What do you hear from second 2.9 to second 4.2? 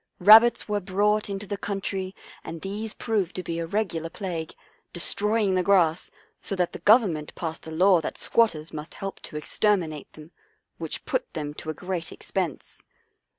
proved to be a regular